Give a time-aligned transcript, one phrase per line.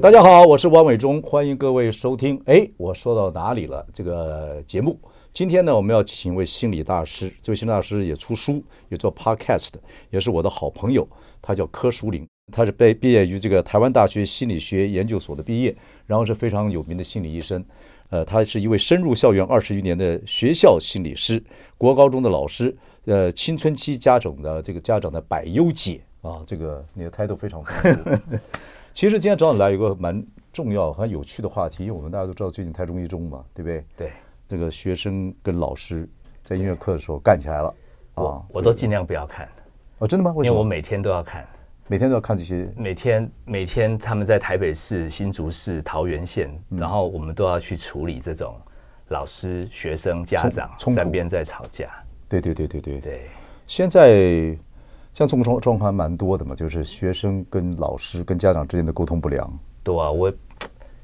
[0.00, 2.40] 大家好，我是王伟忠，欢迎各位收听。
[2.44, 3.84] 哎，我说到哪里了？
[3.92, 5.00] 这个节目
[5.32, 7.32] 今天呢，我们要请一位心理大师。
[7.40, 9.70] 这位心理大师也出书，也做 podcast，
[10.10, 11.08] 也是我的好朋友。
[11.40, 15.74] 他叫柯淑玲，他是被毕业于这个台湾大学心理学研究所的毕业，
[16.06, 17.64] 然后是非常有名的心理医生。
[18.10, 21.42] 呃，他是一位深入校园二十余年的学校心理师，
[21.78, 28.10] 国高中的老师，呃，青春期家长的这个家长的百忧解啊，这个你的态度非常丰富。
[28.96, 33.84] 其实今天找你来有个蛮重要、很有趣的话题，因为我们大家都知道最近台中一中嘛，对不对？
[33.94, 34.12] 对，
[34.48, 36.08] 这个学生跟老师
[36.42, 37.68] 在音乐课的时候干起来了
[38.14, 38.22] 啊！
[38.22, 39.46] 我我都尽量不要看。
[39.98, 40.32] 哦，真的吗？
[40.34, 40.50] 为什么？
[40.50, 41.46] 因为我每天都要看，
[41.88, 42.72] 每天都要看这些。
[42.74, 48.58] 每天每天他们在台北市、新竹市、桃园县，嗯、然后我们都要去处理这种
[49.08, 51.90] 老师、学生、家长三边在吵架。
[52.30, 53.20] 对对对对对对。
[53.66, 54.56] 现在。
[55.16, 59.50] 像这种状状况还蛮多的嘛，就是学生跟老师跟家长之间的沟通不良。
[59.82, 60.30] 对啊，我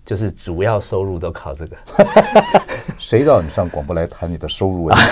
[0.05, 1.77] 就是主要收入都靠这个。
[3.01, 5.03] 谁让你上广播来谈你的收入问题？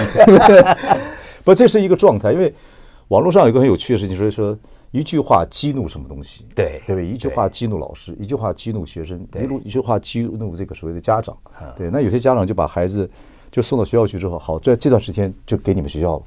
[1.43, 2.53] 不，这是一个状态，因为
[3.09, 4.55] 网络上有一个很有趣的事情，所以说
[4.91, 6.45] 一句话激怒什么东西？
[6.55, 7.09] 对，对不对？
[7.09, 11.35] 一句话激怒老师，一句话激怒学生，一路一句话激怒这个所谓的家长。
[11.75, 13.11] 对，那有些家长就把孩子
[13.51, 16.23] 就送到学校去之后，好，在这段时间就给你们学校了。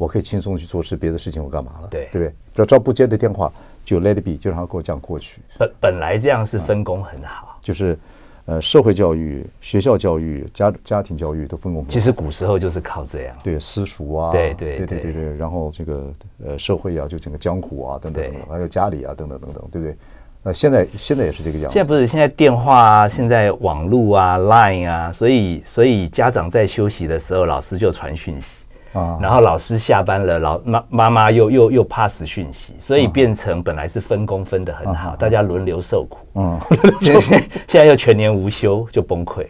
[0.00, 1.88] 我可以轻松去做事，别的事情我干嘛了？
[1.90, 2.28] 对对不对？
[2.54, 3.52] 只要照不接的电话，
[3.84, 5.42] 就 let it be，就让他给我这样过去。
[5.58, 7.98] 本本来这样是分工很好，就是
[8.46, 11.86] 呃，社会教育、学校教育、家家庭教育都分工。
[11.86, 16.12] 其实古时候就是靠这样，对私塾啊，对对对对对对，然后这个
[16.46, 19.94] 呃社会啊，就整个江湖啊等等等等，还有家里啊等等等等，对不对？
[20.42, 21.74] 那现在现在也是这个样子。
[21.74, 28.59] 现在不是现在电话啊，现在网络啊，Line 啊，所以所以家长在休息的时候，老师就传讯息。
[28.92, 36.18] 啊，然后老师下班了，老妈妈妈又又又 pass 讯息，所以变成本来是分工分得很好，大家轮流受苦。
[36.34, 36.58] 嗯，
[37.00, 39.48] 现在现在又全年无休，就崩溃了，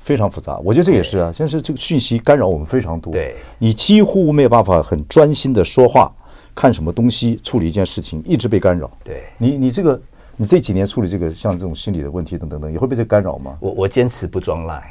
[0.00, 0.58] 非常复杂。
[0.64, 3.12] 我觉得这也是啊，现在是这个讯息干扰我们非常多。
[3.12, 6.12] 对，你几乎没有办法很专心的说话，
[6.52, 8.90] 看什么东西，处理一件事情，一直被干扰。
[9.04, 10.02] 对，你你这个
[10.36, 13.56] 你这几年处理这个像这种心理的问题等等等，也会被这干扰吗？
[13.60, 14.82] 我我坚持不装 Line，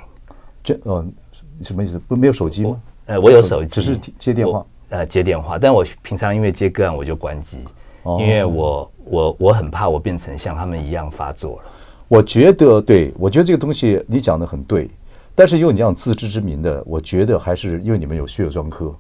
[0.64, 1.06] 这呃
[1.62, 2.00] 什么意思？
[2.08, 2.80] 不没有手机吗？
[3.06, 4.66] 呃，我有手机，只是接电话。
[4.90, 7.60] 呃，接电话，但我平常因为接个案，我就关机，
[8.04, 11.72] 哦、因为我我我很怕我变成像他们一样发作了。
[12.10, 14.90] 我觉得，对，我觉得这个东西你讲的很对，
[15.34, 18.94] 但是因为你这样自知之明的，我觉得还是因为你们有学有专科，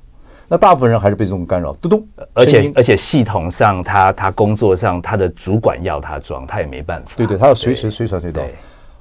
[0.47, 2.07] 那大部分人还是被这种干扰，嘟嘟。
[2.31, 7.11] 而且而且系统上他，他他工作上他的主管要他装，他也没办法。
[7.17, 8.41] 对对，他要随时随传随到。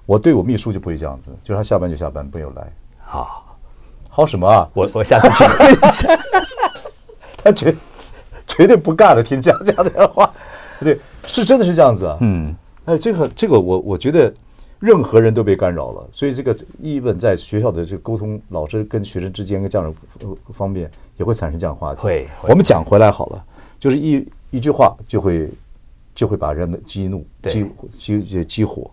[0.07, 2.73] 我对我秘书就不会这样子，就是他下班就下班，不用来。
[3.05, 3.47] 好。
[4.11, 4.69] 好什么啊？
[4.75, 6.09] 我我下次去
[7.43, 7.75] 他绝
[8.47, 10.31] 绝对不干了，听这样这样的话，
[10.81, 12.19] 对，是真的是这样子啊。
[12.21, 12.55] 嗯，
[12.85, 14.31] 哎，这个这个我我觉得
[14.81, 19.95] 任何人都被干扰了，所以这个一本在学校的这个沟通，老师跟学生之间跟家长
[20.53, 22.03] 方面也会产生这样的话题。
[22.03, 23.45] 会，我们讲回来好了，
[23.79, 25.49] 就是一一句话就会
[26.15, 28.91] 就会把人的激怒、激激激火。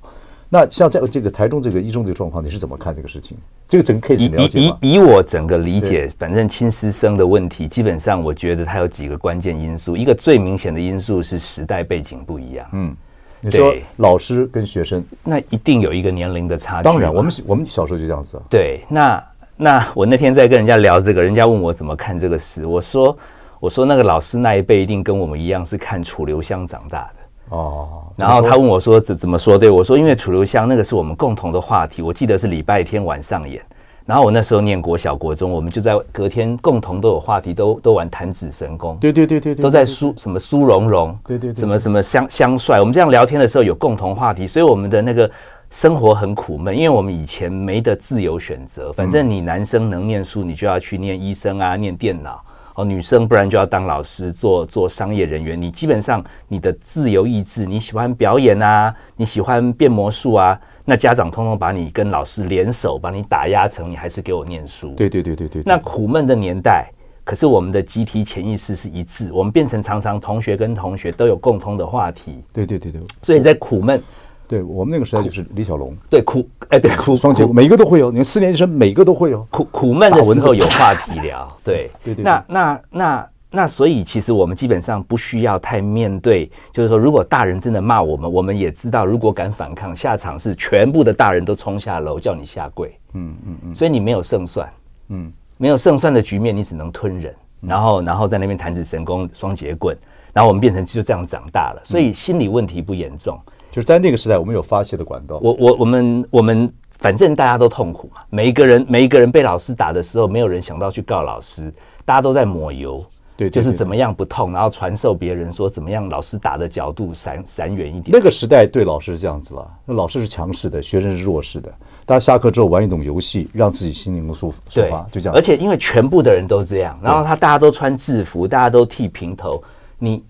[0.49, 3.37] 那像在这个台中这个一中这个状况，你是怎么看这个事情？
[3.67, 4.77] 这个整个 case 了解吗？
[4.81, 9.97] 以以以我整个理解，反正亲师生的问题，基本上我觉得它有几个关键因素。
[9.97, 12.65] 一个最明显的因素是时代背景不一样。
[12.71, 12.95] 嗯，
[13.41, 16.83] 你说老师跟学生，那一定有一个年龄的差距。
[16.83, 18.43] 当然，我们我们小时候就这样子啊。
[18.49, 19.23] 对，那
[19.57, 23.17] 那我那天在跟人家聊这个，人家问我怎么看这个事，我说
[23.59, 27.16] 我说那个老师那一辈一定跟我们一样是看楚留香长大的。
[27.49, 33.61] 哦，然后他问我说：“怎怎么说？”对我说：“因为楚留香那个是我们共同的话题，我记得是礼拜天晚上演。
[34.05, 38.97] 然后我那时候念国小国中，我们就在隔天共同都有话题，都都玩弹指神功。
[39.01, 42.79] 对对对对，都在苏什么苏蓉蓉，对对，什么什么香香帅。
[42.79, 45.29] 我们这样聊天的时候有共同话题，所以我们的那个
[45.71, 52.41] 生活很苦闷，因为我们以前没得自由选择，反正你男生能念书，你就要去念医生啊，念电脑。”
[52.77, 55.59] 哦，女生不然就要当老师，做做商业人员。
[55.59, 64.93] 你基本上你的自由意志，你喜欢表演啊，你喜欢变魔术啊，那家长通通把你跟老师联手，把你打压成你还是给我念书。
[64.95, 65.63] 对对对对对。
[65.65, 66.91] 那苦闷的年代，
[67.23, 72.43] 可是我们的集体潜意识是一致，我们变成常常同学跟同学都有共通的话题。
[72.53, 73.01] 对对对对。
[73.23, 73.99] 所以在苦闷
[74.47, 78.09] 对我们那个时代就是李小龙，对苦哎对苦双截棍，每一个都会有。
[78.09, 79.45] 你看四年级生每个都会有。
[79.51, 82.23] 苦苦闷的时候有 话题聊，对对对。
[82.23, 92.97] 那那那那所以其实我们基本上不需要太面对，就是说如果大人真的骂我们，我们也知道如果敢反抗，下场是全部的大人都冲下楼叫你下跪。
[93.13, 93.75] 嗯嗯嗯。
[93.75, 94.69] 所以你没有胜算，
[95.09, 99.97] 嗯，没有胜算的局面，你只能吞忍，然后然后在那边弹指神功双截棍，
[100.31, 103.37] 然后我们变成就这样长大了，所以心理问题不严重。
[103.71, 105.39] 就是在那个时代，我们有发泄的管道。
[105.41, 111.71] 我我我们我们反正大家都痛苦嘛，每一个人每一个人被老师打的时候，没有人想到去告老师，
[112.03, 113.05] 大家都在抹油，
[113.35, 118.09] 对，就是怎么样不痛，然后传授别人说怎么样老师打的角度闪闪远一点。
[118.11, 121.71] 那个时代对老师是这样子了，那老师是强势的，学生是弱势的，
[122.03, 125.35] 大家下课之后玩一种游戏，让自己心灵抒抒发，就这样。
[125.35, 129.61] 而且因为全部的人都这样，然后他大家都穿制服，大家都剃平头，
[129.99, 130.23] 你。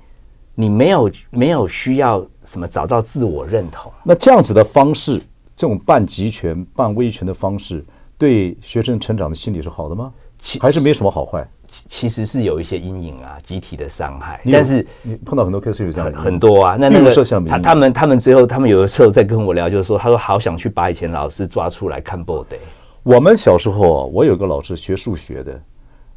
[0.59, 5.21] 你没有没有需要什么找到自我认同，那这样子的方式，
[5.56, 7.86] 这种半集权、半威权的方式，
[8.18, 10.12] 对学生成长的心理是好的吗？
[10.39, 11.48] 其还是没什么好坏？
[11.68, 14.42] 其实是有一些阴影啊，集体的伤害。
[14.51, 16.75] 但是你碰到很多 case 有这样很很多啊。
[16.75, 17.13] 那那个
[17.48, 22.57] 他他们他们最后他们有的时候在跟我聊，就是说他说好想去把以前老师抓出来看 body。
[23.03, 25.62] 我们小时候啊，我有个老师学数学的，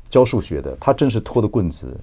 [0.08, 1.94] 教数学的，他真是拖的棍子，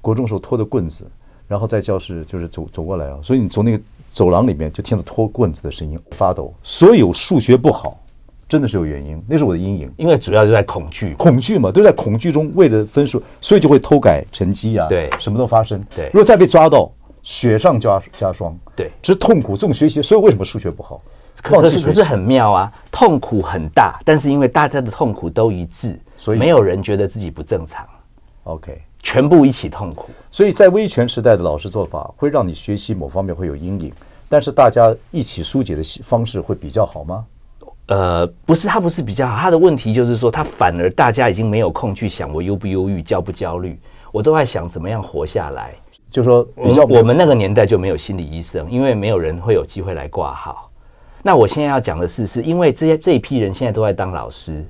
[0.00, 1.08] 国中时候拖的棍子。
[1.48, 3.80] 然后在教室就是走走过来啊，所以你从那个
[4.12, 6.52] 走廊里面就听到拖棍子的声音，发抖。
[6.62, 7.98] 所有数学不好，
[8.48, 15.84] 真的是有原因，那是我的阴影，因为主要就在恐惧，恐惧嘛，都在恐惧中为了分数，所以就会偷改成绩啊，对，什么都发生。
[15.94, 16.90] 对，如果再被抓到，
[17.22, 19.54] 雪上加加霜，对，只是痛苦。
[19.54, 21.00] 这种学习，所以为什么数学不好？
[21.42, 27.86] 可是可是很妙啊，痛苦很大，但是因为大家的痛苦都一致，所以没有人觉得自己不正常。
[28.44, 28.80] OK。
[29.06, 33.92] 全部一起痛苦，所以在威权时代的老师做法会让你学习某方面会有阴影，
[34.28, 37.24] 但是大家一起疏解的方式会比较好吗？
[37.86, 43.78] 呃，不是，他不是比较好，他的问题就是说，他反而大家已经没有空去想我忧不忧郁、焦不焦虑，
[44.10, 45.72] 我都在想怎么样活下来。
[46.10, 50.68] 就是说，比较我们那个年代就没有心理医生，因为没有人会有机会来挂号。
[51.22, 54.66] 那我现在要讲的是，是因为这些这一批人现在都在当老师。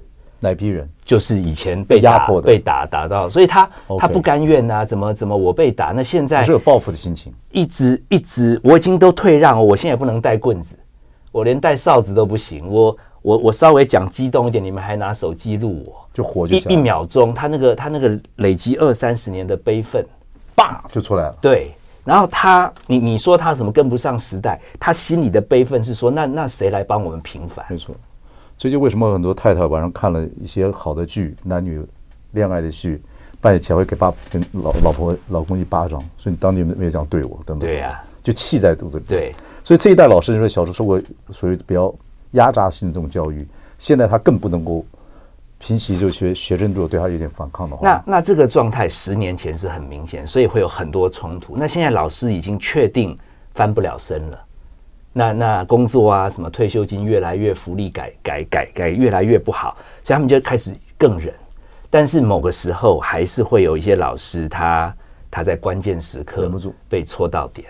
[0.48, 0.88] 哪批人？
[1.04, 5.93] 就是以前被压迫的，被打打到，所以他他不甘愿呐，怎么怎么我被打？
[5.94, 10.76] 那现在是有报复的心情，一直一直，我已经都退让，我现在不能带棍子，
[11.31, 20.04] 我连带哨子都不行，我我我稍微讲激动一点，你们还拿手机录我，就火就一一秒钟，他那个他那个累积二三十年的悲愤，
[20.56, 21.37] 叭就出来了。
[21.40, 21.70] 对，
[22.04, 24.60] 然后他你你说他怎么跟不上时代？
[24.81, 27.64] 他心里的悲愤是说，那那谁来帮我们平反？
[27.69, 27.94] 没错。
[28.58, 31.81] 这就为什么很多太太晚上看了一些好的剧，男女
[32.32, 33.00] 恋爱的剧，
[33.41, 37.69] 半夜起来会给爸跟老老婆老公一巴掌，说你当年没有这样对我，等等。
[37.69, 39.05] 对呀，就气在肚子里。
[39.06, 41.00] 对，所以这一代老师你说小时候受过
[41.32, 41.94] 属于比较
[42.32, 43.47] 压榨性的这种教育，
[43.79, 44.85] 现在他更不能够
[45.58, 47.87] 平息，就学学生如果对他有点反抗的话。
[47.87, 51.55] 那那这个状态十年前是很明显，所以会有很多冲突。
[51.56, 53.14] 那现在老师已经确定
[53.55, 54.45] 翻不了身了。
[55.18, 59.74] 那那工作啊，什么退休金越来越福利改改改改越来越不好，
[60.04, 61.32] 所以他们就开始更忍。
[61.88, 64.96] 但是某个时候还是会有一些老师他，他
[65.30, 67.66] 他在关键时刻忍不住被戳到点。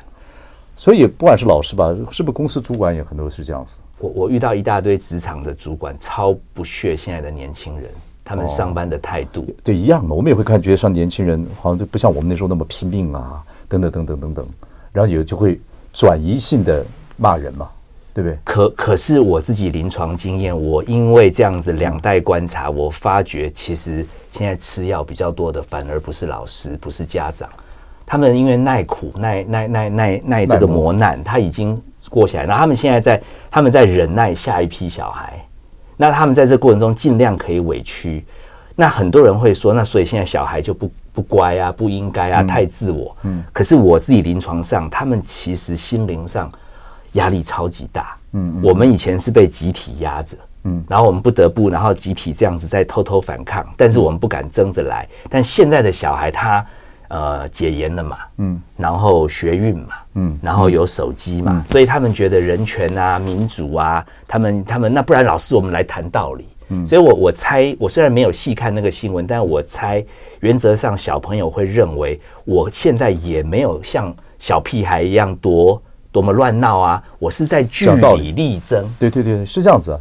[0.75, 3.76] 所以不管是老师吧，是不是公司主管也很多是这样子？
[4.00, 7.88] 我我遇到一大堆职场的主管超不屑现在的年轻人，
[8.25, 9.42] 他们上班的态度。
[9.42, 14.47] 哦、对一样的，我们也会看觉得像年轻人好像就不像我们那时候那么拼命啊，等等等等等等，
[14.92, 15.61] 然后有就会
[15.92, 16.85] 转移性的。
[17.16, 17.68] 骂人嘛，
[18.14, 18.38] 对不对？
[18.44, 27.49] 可可是我自己临床经验，我因为这样子两代观察，我发觉其实现在吃药比较多的，反而不是老师，不是家长，
[28.04, 31.76] 他们因为耐苦、耐耐耐耐耐这个磨难，他已经
[32.08, 35.42] 过起来，然后他们现在在他们在忍耐下一批小孩，
[35.96, 38.25] 那他们在这过程中尽量可以委屈，
[38.75, 43.16] 那很多人会说，那所以现在小孩就不不乖啊，不应该啊，太自我。
[43.23, 46.50] 嗯，可是我自己临床上，他们其实心灵上。
[47.16, 55.06] 压力超级大，嗯，我们以前是被集体压着，嗯，然后我们不得不，然后集体这样子在偷偷反抗，但是我们不敢争着来。
[55.28, 56.64] 但现在的小孩他
[57.08, 70.04] 呃解严了嘛，嗯，然后学运嘛，嗯，然后有手机嘛，所以他们觉得人权啊、民主啊，他们他们那不然老师我们来谈道理，嗯，所以我我猜我虽然没有细看那个新闻，但我猜
[70.40, 75.80] 原则上小朋友会认为我现在也没有像小屁孩一样多。
[76.16, 77.02] 多么乱闹啊！
[77.18, 78.82] 我是在据理力争。
[78.99, 80.00] 对对对，是这样子，啊，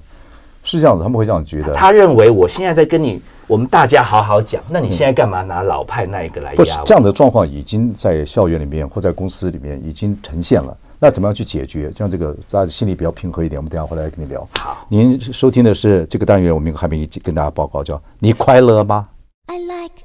[0.64, 1.74] 是这样子，他们会这样觉得。
[1.74, 4.64] 他认为我现在在跟你，我们大家好好讲。
[4.70, 6.56] 那你现在干嘛拿老派那一个来压？
[6.56, 10.78] 不是这样的状况，已经在校园里面或在公司里面已经呈现了。
[11.02, 11.92] 那怎么样去解决？
[11.92, 13.60] 像这个大家心里比较平和一点。
[13.60, 14.48] 我们等下回来跟你聊。
[14.58, 19.06] 好，您收听的是这个单元，我们还没跟大家报告，叫你快乐吗
[19.48, 20.05] ？I like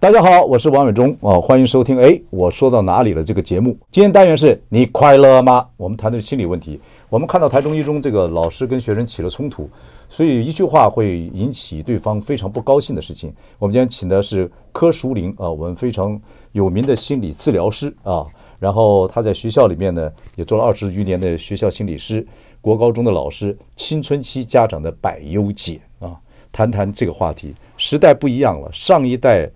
[0.00, 1.98] 大家好，我是王伟忠啊，欢迎收听。
[1.98, 3.24] 哎，我说到哪里了？
[3.24, 5.66] 这个节目今天单元是你快乐吗？
[5.76, 6.80] 我们谈的是心理问题。
[7.08, 9.68] 我们看到台中一中这个老师跟学生起了冲突，
[10.08, 13.34] 所以一句话会引起对方非常不高兴的事情。
[13.58, 16.16] 我们今天请的是柯淑玲啊，我们非常
[16.52, 18.24] 有名的心理治疗师啊，
[18.60, 22.24] 然后他在学校里面呢也做了二十余年的学校心理师，
[22.60, 26.16] 国高中的老师，青春期家长的百忧解啊，
[26.52, 27.52] 谈谈这个话题。
[27.76, 29.50] 时代不一样了，上一代。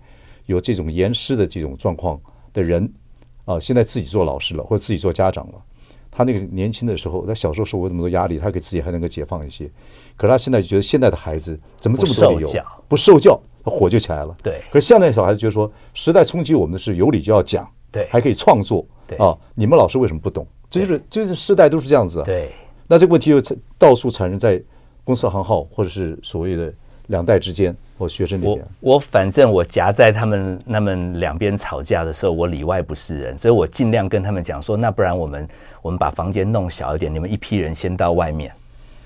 [0.47, 2.21] 有这种严师的这种状况
[2.53, 2.91] 的人，
[3.45, 5.55] 啊，现在自己做老师了，或者自己做家长了。
[6.11, 9.65] 他那个年轻的时候，他小时候受过那么多压力，他给自己还能够解放一些。
[10.17, 12.65] 可是他现在就觉得现在的孩子怎么这么多理由？
[12.87, 14.37] 不受教，他火就起来了。
[14.43, 14.63] 对。
[14.71, 18.85] 可是现在小孩子觉得说，时代冲击我们的是有理就要讲，对，还可以创作。
[19.07, 20.47] 对啊，你们老师为什么不懂？
[20.69, 22.25] 这就是就是时代都是这样子啊。
[22.25, 22.53] 对。
[22.87, 23.41] 那这个问题又
[23.79, 24.63] 到处产生在
[25.05, 26.73] 公司行号，或者是所谓的。
[27.09, 35.49] 两代之间，或学生里面，我我反正我夹在他们那们两边吵架的时候，我里外不是人，所以我尽量跟他们讲说，那不然我们
[35.83, 38.53] 我们把房间弄小一点，你们一批人先到外面，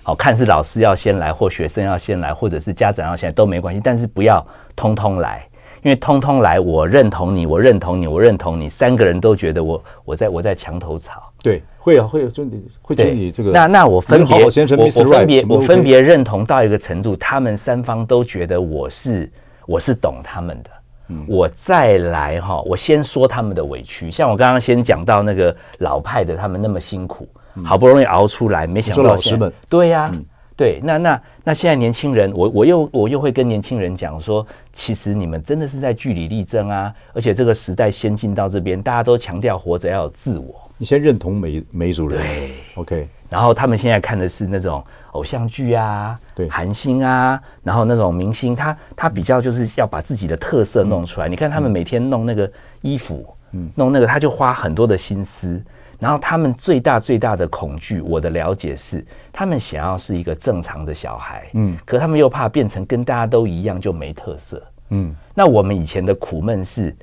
[0.03, 5.47] 好看是老师要先来，或学生要先来，或者是家长要先来都没关系，但是不要通通来，
[5.83, 11.33] 因为通通来，我认同你，我认同你，我认同你，三个人都觉得我我在我在墙头草。
[11.47, 13.53] 对，会啊，会有，就你会觉得你这个。
[13.53, 14.47] 那那我分别，我
[14.85, 19.31] 我分别，我分别认同到一个程度，他们三方都觉得我是
[19.65, 20.71] 我是懂他们的。
[21.07, 24.11] 嗯，我再来哈，我先说他们的委屈。
[24.11, 27.29] 像我刚刚先讲到那个老派的，他们那么辛苦，
[27.65, 29.53] 好不容易熬出来，没想到老师们。
[29.69, 30.11] 对呀，
[30.57, 40.66] 对，那那那现在年轻人，我我又我又会跟年轻人讲说，其实你们真的是在据理力争啊，而且这个时代先进到这边，大家都强调活着要有自我。
[40.79, 43.09] 你先认同每每一组人，对，OK。
[43.31, 51.29] 然后他们现在看的是那种偶像剧啊，对，韩星啊，然后那种明星，他他比较就是要把自己的特色弄出来。
[51.29, 52.51] 嗯、你看他们每天弄那个
[52.83, 55.61] 衣服，嗯，弄那个他就花很多的心思。
[55.99, 65.17] 然后他们最大最大的恐惧，我的了解是，他们想要是一个正常的小孩，嗯，可他们又怕变成跟大家都一样就没特色，嗯。
[65.35, 66.95] 那我们以前的苦闷是。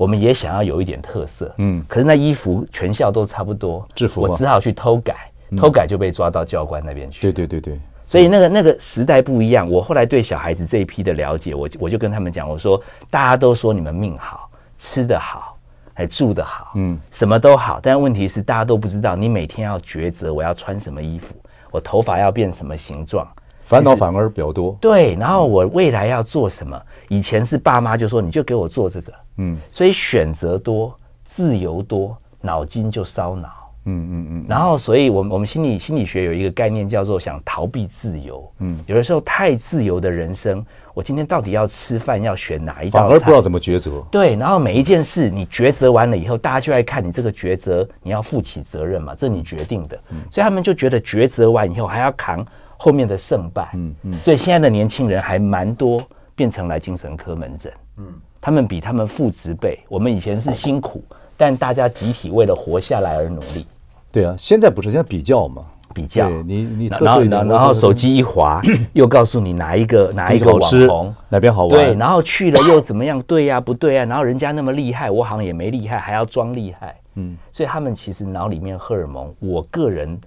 [0.00, 7.30] 我们也想要有一点特色，嗯，可是那衣服全校都差不多，制服，我只好去偷改，偷改就被抓到教官那边去。
[7.30, 9.70] 对对对对，所以那个那个时代不一样。
[9.70, 15.54] 我后来对小孩子这一批的了解，我我就跟他们讲，我说大家都说你们命好，吃得好，
[15.92, 21.34] 还住得好，嗯，什么都好，但问题是大家都不知道，你每天要抉择我要穿什么衣服，
[21.70, 23.28] 我头发要变什么形状。
[23.62, 25.14] 烦恼反而比较多，对。
[25.14, 26.80] 然后我未来要做什么？
[27.08, 29.58] 以前是爸妈就说你就给我做这个，嗯。
[29.72, 33.48] 所以选择多，自由多，脑筋就烧脑，
[33.86, 34.46] 嗯嗯嗯。
[34.48, 38.78] 然后，所以我们我们心理心理学有一个概念叫做想逃避自由，嗯。
[38.86, 43.06] 有的时候太自由的人生，我今天到底要吃饭要选哪一道菜？
[43.08, 44.00] 反而不知道怎么抉择。
[44.10, 44.36] 对。
[44.36, 49.14] 然后每一件事你抉择完了以后，大家就爱看你这个抉择，你要负起责任嘛？
[49.14, 49.98] 这你决定的。
[50.10, 50.18] 嗯。
[50.30, 52.46] 所以他们就觉得抉择完以后还要扛。
[52.82, 56.02] 后面的胜败，嗯嗯，所以现在的年轻人还蛮多
[56.34, 58.06] 变成来精神科门诊，嗯，
[58.40, 61.02] 他们比他们父执辈，我们以前是辛苦，
[61.36, 63.66] 但大家集体为了活下来而努力。
[64.10, 65.62] 对啊，现在不是现在比较嘛，
[65.94, 68.60] 比较，你你然后然后手机一滑，
[68.92, 73.20] 又告诉你哪一个哪一个网红哪边好玩，对，然后去了又怎么样？
[73.22, 74.04] 对呀，不对啊？
[74.04, 80.18] 然后人家那么厉害，我好像也没厉害，还要装厉害，嗯，所以他们其实脑里面荷尔蒙，我个人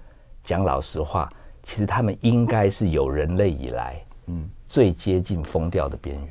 [0.42, 1.28] 讲老实话。
[1.66, 6.28] 其实他们应该是有人类以来，嗯，最接近疯掉的边缘。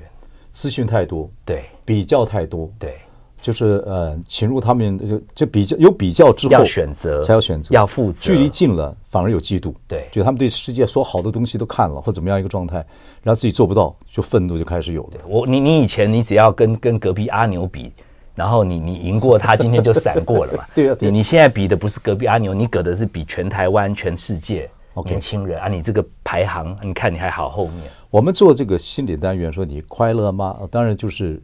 [0.51, 2.95] 资讯太多，对，比较太多，对，
[3.41, 8.19] 就是呃，侵入他们就就比较有比较之后要选择，才要选择，要负责。
[8.21, 12.77] 距离近了反而有嫉妒，对，就他们对世界所有好的东西都看了或怎么样一个状态，
[13.21, 15.19] 然后自己做不到，就愤怒就开始有了。
[15.27, 17.91] 我你你以前你只要跟跟隔壁阿牛比，
[18.33, 20.63] 然后你你赢过他，今天就闪过了嘛。
[20.73, 24.69] 对啊，你你现在比的不是隔壁阿牛，你比的是比全台湾全世界。
[25.05, 27.77] 年轻人啊，你这个排行，你看你还好后面。
[28.11, 30.55] 我们做这个心理单元，说你快乐吗？
[30.69, 31.41] 当然就是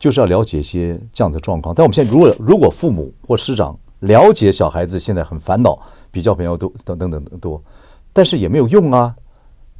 [0.00, 1.72] 就是要了解一些这样的状况。
[1.72, 5.78] 但我们现在如果如果父母或师长了解小孩子现在很烦恼，
[6.10, 7.62] 比较朋友多等等等等多，
[8.12, 9.14] 但是也没有用啊。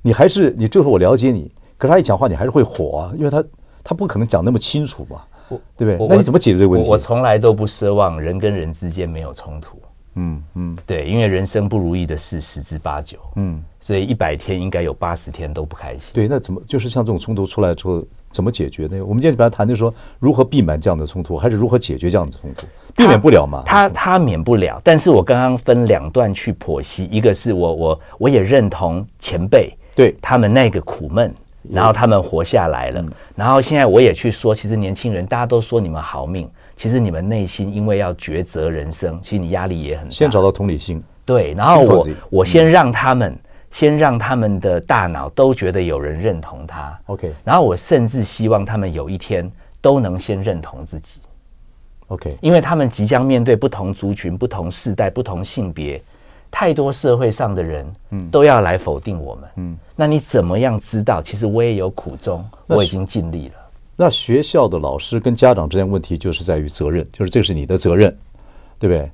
[0.03, 3.45] 你还是你就是我了解你，可是他一讲话你还是会火啊，因为他
[3.83, 5.23] 他不可能讲那么清楚嘛，
[5.77, 6.07] 对不对？
[6.09, 6.89] 那你怎么解决这个问题？
[6.89, 9.81] 我从来都不奢望人跟人之间没有冲突。
[10.17, 16.11] 嗯嗯，对，因为人生不如意的事十之八九，嗯，所以一百天应该有八十天都不开心。
[16.12, 19.01] 对，那怎么就是像这种冲突出来之后怎么解决呢？
[19.03, 22.67] 我们今天本来谈的说如何避免这样的冲突，还是如何解决这样的冲突？
[22.97, 23.63] 避免不了嘛？
[23.67, 31.35] 他他，他免不了，但是我刚刚分两段去剖析，一个是我我我也认同前辈对他们那个苦闷，
[31.71, 36.49] 然后他们活下来了，嗯，然后现在我也去说，其实年轻人大家都说你们好命。
[36.77, 40.11] 其实你们内心因为要抉择人生，其实你压力也很大。
[40.11, 43.39] 先找到同理心，对，然后我我先让他们，
[43.71, 46.99] 先让他们的大脑都觉得有人认同他。
[47.07, 49.50] OK，然后我甚至希望他们有一天
[49.81, 51.21] 都能先认同自己。
[52.09, 56.03] OK，因为他们即将面对不同族群、不同世代、不同性别，
[56.50, 59.50] 太多社会上的人，嗯，都要来否定我们。
[59.57, 61.23] 嗯，那你怎么样知道？
[61.23, 63.55] 其实我也有苦衷，我已经尽力了。
[63.95, 68.11] 那学校的老师跟家长之间问题就是在于责任，就是这是你的责任，
[68.79, 69.09] 对不对？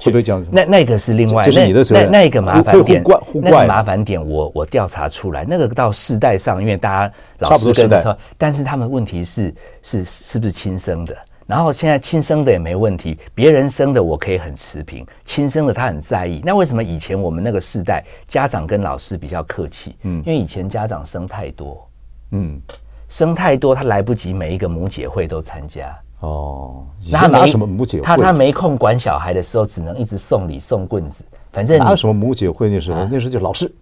[0.00, 0.44] 会不会讲？
[0.50, 2.10] 那那个是另外，这是你的责任。
[2.10, 3.02] 那那个麻烦点，
[3.34, 11.16] 那个麻烦点，我我调查出来，那个到世代上，因为大家老师跟你说，但是他们问题是是是不是亲生的？
[11.46, 16.40] 然后现在亲生的也没问题，别人生的我可以很持平，亲生的他很在意。
[16.44, 19.96] 那为什么以前我们那个世代家长跟老师比较客气？
[20.02, 21.88] 嗯，因为以前家长生太多，
[22.32, 22.60] 嗯。
[23.08, 26.86] 生太多，他来不及每一个母姐会都参加哦。
[27.10, 28.04] 他拿什么母姐会？
[28.04, 31.24] 他他没空管小孩的时候，只能一直送礼送棍子。
[31.52, 32.68] 反正拿什么母姐会？
[32.68, 33.72] 那时候、啊、那时候就老师，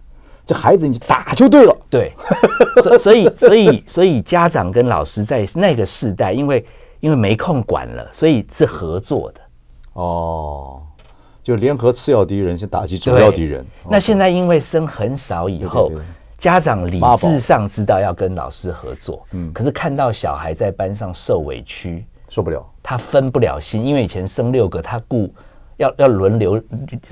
[0.45, 1.77] 这孩子你打就对了。
[1.89, 2.13] 对，
[2.81, 6.65] 所所以所以所以家长跟老师在那个世代，因为
[6.99, 9.41] 因为没空管了，所以是合作的。
[9.93, 10.81] 哦，
[11.43, 13.65] 就联合次要敌人先打击主要敌人。
[13.89, 15.89] 那现在因为生很少以后。
[15.89, 16.05] 对对对
[16.39, 25.33] 家长理智上知道要跟老师合作，嗯，可是看到小孩在班上受委屈，受不了，他分不了心，因为以前生六个，他顾
[25.77, 26.61] 要要轮流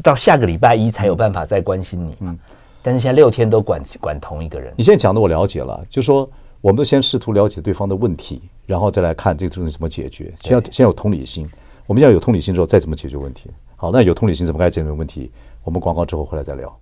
[0.03, 2.37] 到下个礼拜一才有办法再关心你，嗯，
[2.81, 4.73] 但是现在六天都管管同一个人。
[4.77, 6.29] 你现在讲的我了解了，就是说
[6.61, 10.33] 我们都先试图了解对方的问题，然后再来看这个东西怎么解决。
[10.41, 11.45] 先要先有同理心，
[11.85, 13.49] 我们要有同理心之后再怎么解决问题。
[13.75, 15.31] 好，那有同理心怎么该解决问题？
[15.63, 16.79] 我们广告之后回来再聊。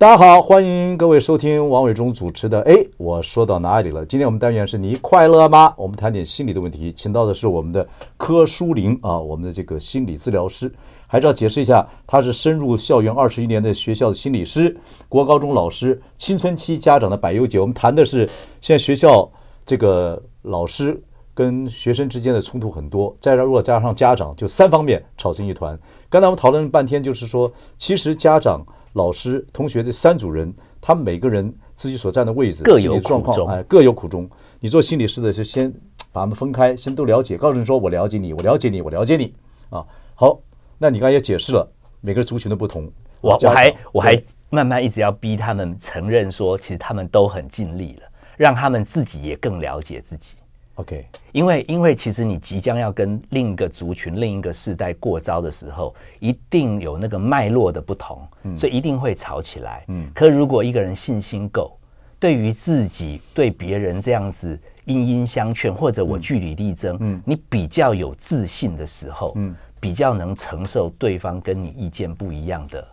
[0.00, 2.62] 大家好，欢迎各位收听王伟忠主持的。
[2.62, 4.06] 哎，我说到哪里了？
[4.06, 5.74] 今天我们单元是你快乐吗？
[5.76, 7.84] 我们谈点心理的问题，请到的是我们的
[8.16, 10.72] 柯书凌啊，我们的这个心理治疗师，
[11.08, 14.76] 还是要解释一下，他是深入校园二十一年的学校的心理师，
[15.08, 17.58] 国高中老师，青春期家长的百忧解。
[17.58, 18.24] 我们谈的是
[18.60, 19.28] 现在学校
[19.66, 21.02] 这个老师
[21.34, 25.76] 跟学生之间的冲突很多，再如果加上家长，就三方面吵成一团。
[26.08, 28.64] 刚才我们讨论了半天，就是说，其实家长、
[28.98, 34.28] 老师、同学这三组人，他们每个人自己所站的位置、各有状况，哎，各有苦衷。
[34.58, 35.72] 你做心理师的是先
[36.12, 39.32] 把他们分开，先都了解，告诉你说我了解你，我了解你，我了解你
[39.70, 39.86] 啊。
[40.16, 40.40] 好，
[40.76, 41.66] 那你刚才也解释了，
[42.00, 42.90] 每个族群的不同。
[43.20, 48.02] 我我还我还慢慢一直要逼他们承认说，其实他们都很尽力了，
[48.36, 50.38] 让他们自己也更了解自己。
[50.78, 59.84] OK，因为因为其实你即将要跟另一个族群、另一个世代过招的时候，一定有那个脉络的不同，嗯，所以一定会吵起来。
[59.88, 61.76] 嗯，可如果一个人信心够，
[62.20, 72.86] 对于自己、对别人这样子殷殷相劝，或者我据理力争，嗯，你比较有自信的时候，嗯，比较能承受对方跟你意见不一样的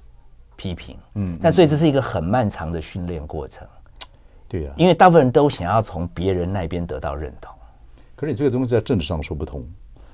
[0.55, 3.67] 批评，嗯，那所以这是一个很漫长的训练过程。
[4.47, 7.54] 对呀，因为大部分人都想要从别人那边得到认同。
[8.15, 9.61] 可是你这个东西在政治上说不通，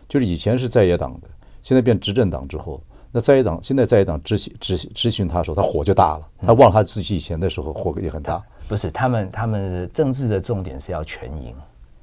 [0.09, 1.27] 就是以前是在野党的，
[1.61, 8.37] 现在变执政党之后，那在野党现在在野党质询质质询他的时候，他火就大了，他忘了他自己以前的时候火也很大。
[8.37, 11.53] 嗯、不是他们他们政治的重点是要全赢，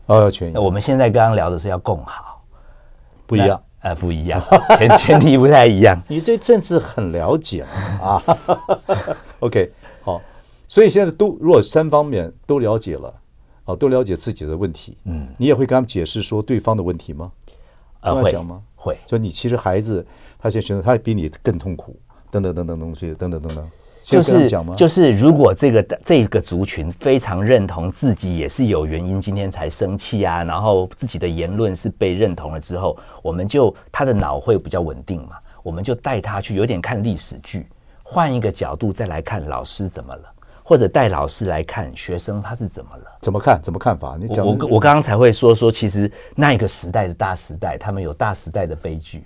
[0.06, 0.62] 哦要全赢。
[0.62, 2.42] 我们现在刚刚聊的是要共好，
[3.26, 4.40] 不一样，呃不一样，
[4.78, 6.00] 前前提不太一样。
[6.06, 7.64] 你对政治很了解
[8.00, 8.22] 啊？
[9.40, 10.22] OK 好，
[10.68, 13.12] 所以现在都如果三方面都了解了。
[13.68, 17.30] 哦，多了解自己的问题，嗯，你也会跟他们解释说对方的问题吗？
[18.00, 18.62] 呃，会讲吗？
[18.74, 20.04] 会，所以你其实孩子
[20.38, 21.94] 他现在选择他比你更痛苦，
[22.30, 23.70] 等等等等东西，等等等等，
[24.02, 37.66] 就是就是如果这个这个族群非常认同自己也是有原因今天才生气啊，然后自己的言论是被认同了之后，我们就他的脑会比较稳定嘛，我们就带他去有点看历史剧，
[38.02, 40.22] 换一个角度再来看老师怎么了。
[40.68, 43.04] 或者带老师来看学生他是怎么了？
[43.22, 43.58] 怎么看？
[43.62, 44.18] 怎么看法？
[44.20, 49.24] 你讲我我刚刚才会说说，其实那一个时代的大时代，他们有大时代的悲剧。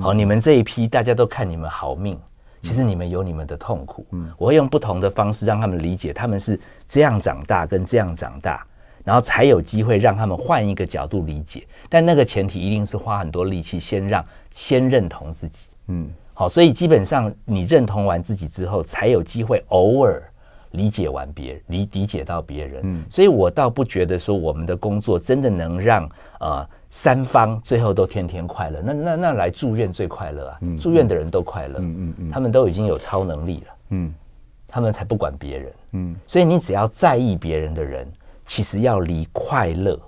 [0.00, 2.18] 好，你们这一批大家都看你们好命，
[2.62, 4.06] 其实你们有你们的痛苦。
[4.12, 8.64] 嗯，我会用不同的方式让他们理解，他们是这样长大跟这样长大。
[9.04, 11.66] 然后才有机会让他们换一个角度理解。
[11.90, 15.68] 但那个前提一定是花很多力气，先让先认同自己。
[15.88, 20.22] 嗯，好，所以基本上你认同完自己之后，才有机会偶尔
[20.72, 22.80] 理解完别人，理理解到别人。
[22.84, 26.08] 嗯，所以我倒不觉得说我们的工作真的能让
[26.40, 28.80] 呃三方最后都天天快乐。
[28.82, 30.58] 那那那来住院最快乐啊！
[30.80, 31.78] 住院的人都快乐。
[31.78, 33.74] 嗯嗯嗯，他们都已经有超能力了。
[33.90, 34.14] 嗯，
[34.66, 35.72] 他们才不管别人。
[35.92, 38.06] 嗯，所以你只要在意别人的人，
[38.44, 39.98] 其实要离快乐，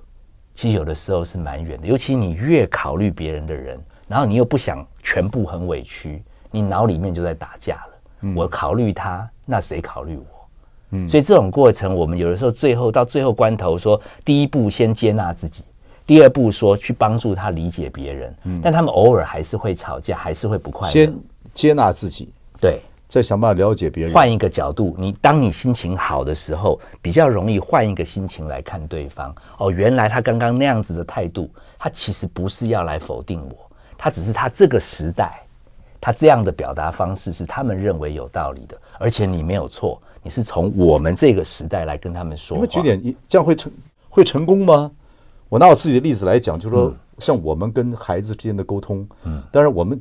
[0.54, 1.86] 其实有的时候是蛮远的。
[1.86, 3.78] 尤其你越考虑别人的人。
[4.08, 6.20] 然后你又不想全部很委屈，
[6.50, 7.92] 你脑里面就在打架了。
[8.22, 10.39] 嗯、我考虑他，那谁考虑我？
[10.90, 15.64] 嗯，所以这种过程，我们有的时候最后到最后关头说，说第一步先接纳自己，
[16.06, 18.34] 第二步说去帮助他理解别人。
[18.44, 20.92] 嗯，但他们偶尔还是会吵架，还是会不快乐。
[20.92, 21.14] 先
[21.52, 24.12] 接纳自己，对，再想办法了解别人。
[24.12, 29.34] 换一个角度，你当你心情好的时候，比较容易换一个心情来看对方。
[29.58, 33.70] 哦，原来他刚刚那样子的态度，他其实不是要来否定我。
[33.96, 35.42] 他只是他这个时代，
[36.00, 42.60] 他这样的表达方式是他们认为有道理的，而且你没有错，你是从我们这个时代来跟他们说话。
[42.60, 43.72] 你们举点，这样会成
[44.08, 44.90] 会成功吗？
[45.48, 49.98] 我拿我自己的例子来讲，就是说，像我们跟孩子之间的沟通，嗯，当然我们，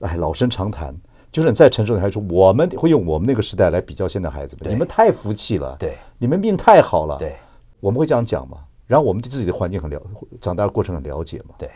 [0.00, 0.94] 哎，老生常谈，
[1.32, 7.36] 就是你再成熟，你还说我们会用我们那个时代来比较现在孩子们，你们太服气了，对，你们命太好了，对，
[7.80, 8.58] 我们会这样讲嘛？
[8.86, 10.00] 然后我们对自己的环境很了，
[10.40, 11.54] 长大的过程很了解嘛？
[11.58, 11.70] 对。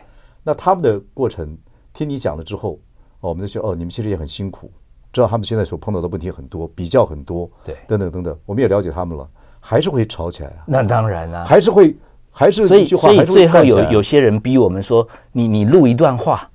[0.44, 1.56] 那他们的过程，
[1.92, 2.78] 听你讲了之后，
[3.20, 4.70] 哦，我们就说哦，你们其实也很辛苦，
[5.12, 9.26] 知道他们现在所碰到的问题很多，比较很多，对，等等等等，我们也了解他们了，
[9.58, 10.64] 还是会吵起来啊。
[10.66, 11.96] 那当然啦，还是会，
[12.30, 16.48] 还是所以所以最后有有些人逼我们说，你你录一段话，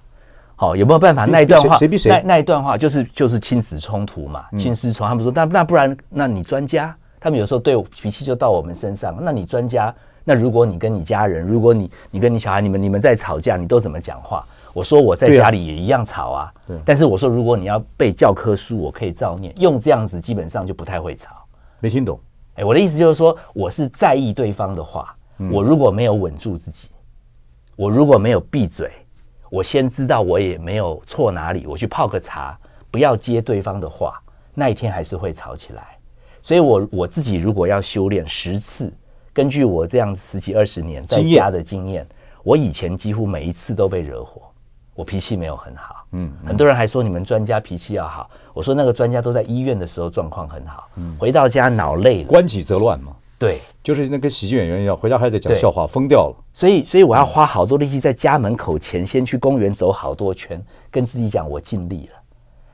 [0.55, 1.25] 好，有没有办法？
[1.25, 2.09] 那一段话谁逼谁？
[2.09, 5.07] 那那一段话就是就是亲子冲突嘛，亲师冲。
[5.07, 9.93] 他们说，那那不然，那你专家，他们有时候对我脾气就到我们身上，那你专家。
[10.25, 14.45] 那如果你跟你家人，如果你你跟你小孩，你们你们在吵架，你都怎么讲话？
[14.73, 16.53] 我说我在家里也一样吵啊。
[16.67, 16.77] 对。
[16.83, 19.53] 但是我说，如果你要背教科书，我可以照念。
[19.61, 21.31] 用这样子基本上就不太会吵。
[21.79, 22.19] 没听懂？
[22.55, 25.15] 哎，我的意思就是说，我是在意对方的话。
[25.51, 26.89] 我如果没有稳住自己，
[27.75, 28.91] 我如果没有闭嘴，
[29.49, 32.57] 我先知道我也没有错哪里，我去泡个茶，
[32.91, 34.21] 不要接对方的话，
[34.53, 35.97] 那一天还是会吵起来。
[36.41, 38.93] 所以我我自己如果要修炼十次。
[39.33, 42.07] 根据我这样十几二十年在家的经验，
[42.43, 44.43] 我以前几乎每一次都被惹火，
[44.95, 46.05] 我脾气没有很好。
[46.11, 53.15] 嗯，很多人还说你们专家脾气要好，我说那个专家都在医院的时候状况很好，嗯，回到家脑累了，关己则乱嘛。
[53.39, 56.35] 对，就是那跟喜剧演员一样，回家还在讲笑话，疯掉了。
[56.53, 62.19] 所以，所以我要花好多力气在家门口前先去公园走好多圈，跟自己讲我尽力了，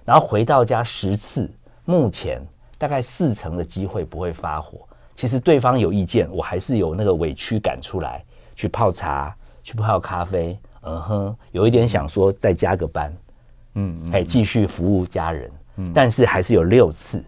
[0.06, 1.50] 然后回到家十次，
[1.86, 2.46] 目前
[2.78, 4.80] 大概四成的机会不会发火。
[5.16, 8.24] 其实对方有意见，我还是有那个委屈感出来，
[8.56, 13.14] 去泡茶，去泡咖啡，嗯哼，有一点想说再加个班，
[13.76, 17.24] 嗯，哎，继续服务家人，嗯，但是还是有六次，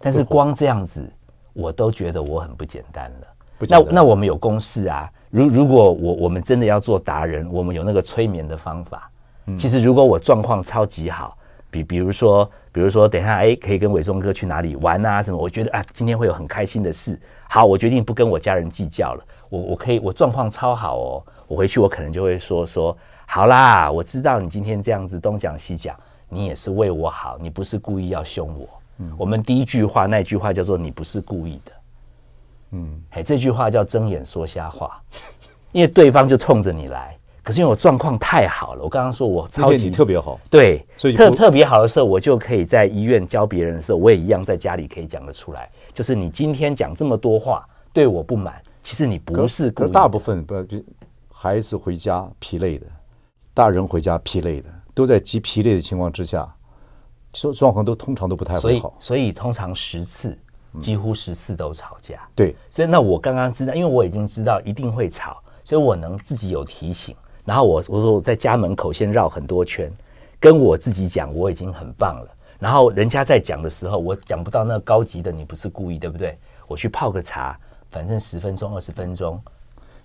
[0.00, 1.10] 但是光这样子，
[1.52, 3.26] 我都觉得我很不简单了。
[3.68, 9.10] 那那我们有公式啊，如如果我我们真的要做达人，我们有那个催眠的方法。
[9.58, 11.36] 其实如果我状况超级好，
[11.70, 12.50] 比比如说。
[12.72, 15.20] 比如说，等一下，哎，可以跟伟忠哥去哪里玩啊？
[15.20, 15.36] 什么？
[15.36, 17.20] 我觉得啊，今天会有很开心的事。
[17.48, 19.24] 好，我决定不跟我家人计较了。
[19.48, 21.26] 我我可以，我状况超好哦。
[21.48, 28.68] 我回去，我可能就会说说，好啦，我知道你今天这样子东讲西讲，你也是为我好，你不是故意要凶我。
[28.98, 31.72] 嗯，我们第一句话那句话叫做你不是故意的。
[32.70, 35.02] 嗯，哎，这句话叫睁眼说瞎话，
[35.72, 37.16] 因为对方就冲着你来。
[37.50, 45.68] 可是因为我状况太好了，我刚刚说我超级特别好，对，所以特特别好的时候，我就可以在医院教别人的时候，我也一样在家里可以讲得出来。
[45.92, 49.92] 就是你今天讲这么多话，对我不满，其实你不是故意的。
[49.92, 50.54] 大部分不，
[51.28, 52.86] 孩子回家疲累的，
[53.52, 56.48] 大人回家疲累的，都在极疲累的情况之下，
[57.32, 58.94] 状状况都通常都不太会好。
[59.00, 60.38] 所以，所以通常十次，
[60.80, 62.14] 几乎十次都吵架。
[62.14, 67.16] 嗯、对，所以那我刚刚知道，因为我已经知道一定会吵，所以我能自己有提醒。
[67.44, 69.90] 然后我我说我在家门口先绕很多圈，
[70.38, 72.28] 跟我自己讲我已经很棒了。
[72.58, 76.38] 然后人家在讲的时候，我讲不到那个高级的，你不是故意，对不对？
[76.68, 77.58] 我去泡个茶，
[77.90, 79.40] 反正十分钟二十分钟。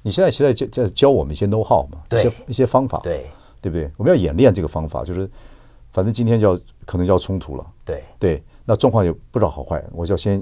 [0.02, 3.92] 你现在现在教教教我们一些 know how 嘛，一些一些方法，对对不对？
[3.98, 5.30] 我们要演练这个方法，就是
[5.92, 8.44] 反正今天就要可能就要冲突了，对对。
[8.64, 10.42] 那状况也不知道好坏，我就要先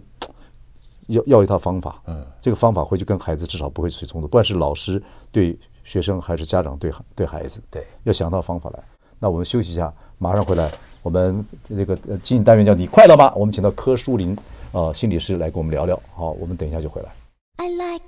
[1.08, 5.02] 要要一套方法，嗯，这个方法回去跟孩子至少不会起冲突，不管是老师
[5.32, 5.58] 对。
[5.84, 8.80] 学生还是家长对对孩子，对，要想到方法来。
[9.20, 10.70] 那我们休息一下，马上回来。
[11.02, 13.32] 我们这个经营单元叫你快乐吗？
[13.36, 14.34] 我们请到柯淑林
[14.72, 16.00] 啊、呃、心理师来跟我们聊聊。
[16.16, 17.10] 好，我们等一下就回来。
[17.58, 18.04] I like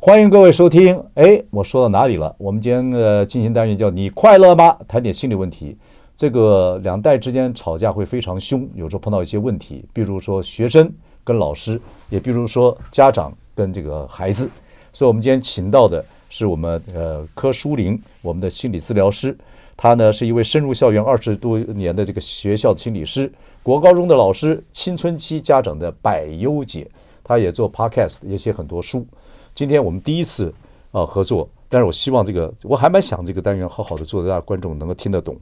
[0.00, 1.04] 欢迎各位收听。
[1.14, 2.34] 哎，我说到哪里了？
[2.38, 5.76] 我们今天的进行单元叫“你快乐吗？”谈点心理问题。
[6.16, 10.90] 这个两代之间吵架会非常凶，有时候碰到一些问题，比如说学生
[11.28, 14.48] 跟老师，也比如说家长跟这个孩子。
[14.90, 19.36] 所以，我们今天请到的是我们呃柯书玲，我们的心理治疗师。
[19.76, 23.30] 他呢是一位深入校园二十多年的这个学校的心理师，
[23.62, 26.90] 国高中的老师，青春期家长的百优解。
[27.22, 29.06] 他也做 podcast，也写很多书。
[29.54, 30.50] 今天我们第一次
[30.92, 35.36] 啊合作，但是我希望这个我还蛮想这个单元好好的做，让观众能够听得懂。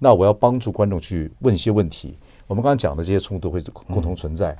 [0.00, 2.16] 那我要帮助观众去问一些问题。
[2.48, 4.58] 我们刚刚讲的这些冲突会共同存在，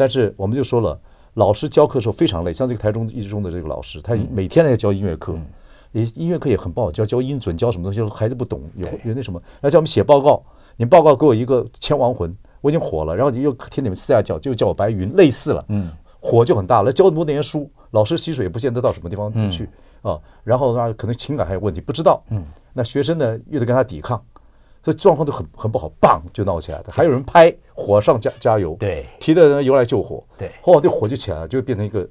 [0.00, 0.98] 但是我们就说了，
[1.34, 5.34] 老师教课的时候非常累，像这个台中一中的这个老师，他每天在教音乐课，
[5.92, 10.42] 也音乐课也很不好教，教音准，教什么东西孩子不懂，有有那什么，要叫我们写报告，
[10.78, 17.70] 你报告给我一个千亡魂，我已经火了，然后你又听你们私下叫，就叫我白云，类似了，嗯，火就很大了，教那么多年书。
[17.90, 19.68] 老师吸水也不见得到什么地方去
[20.00, 22.22] 啊，然后呢，可能情感还有问题，不知道。
[22.30, 24.18] 嗯，那学生呢又得跟他抵抗，
[24.82, 26.84] 所以状况都很很不好，棒就闹起来了。
[26.90, 32.08] 还有人拍，火上加加油，对，提的人油来救火，对，后来这火就起来了，就变成一个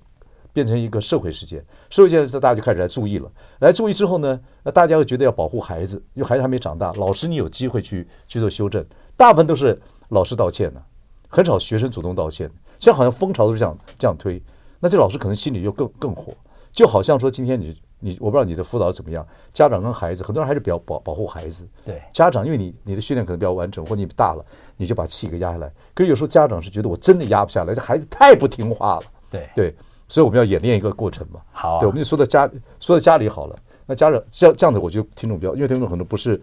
[0.53, 1.63] 变成一个社会事件。
[1.89, 3.32] 社会事件，大家就开始来注意了。
[3.60, 8.86] 来注意之后呢，那大家又觉得要保护孩子，因为孩子还没长大，老师你有机会去去做修正。
[9.17, 9.79] 大部分都是
[10.10, 10.82] 老师道歉的，
[11.27, 12.49] 很少学生主动道歉。
[12.77, 14.41] 现在好像风潮都是这样这样推。
[14.79, 16.34] 那这老师可能心里又更更火，
[16.71, 24.45] 就好像说今天你你我不知道你的辅导怎么样，家长跟孩子很多人还是比较保保护孩子，对家长因为你你的训练可能比较完整或你大了，
[24.77, 25.69] 你就把气给压下来。
[25.93, 29.75] 可是有时候家长是觉得我真的压不下来，这孩子太不听话了，对对，
[30.07, 31.41] 所以我们要演练一个过程嘛。
[31.51, 36.41] 好、啊，对，我们就说到家说到家里好了，那家长这样这样子，我觉得听众比较，因为听众可能不是